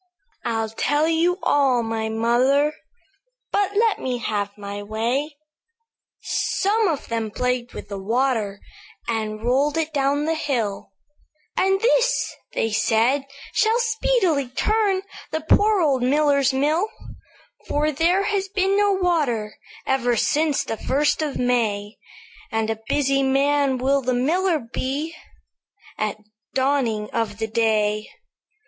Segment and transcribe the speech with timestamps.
[0.43, 2.73] "I'll tell you all, my mother;
[3.51, 5.37] But let me have my way.
[6.23, 8.61] "Some of them played with the water,
[9.07, 10.89] And rolled it down the hill;
[11.55, 16.87] 'And this,' they said, 'shall speedily turn The poor old miller's mill;
[17.67, 19.55] "'For there has been no water
[19.85, 21.95] Ever since the first of May;
[22.51, 25.13] And a busy man will the miller be
[25.95, 26.17] At
[26.55, 28.09] dawning of the day.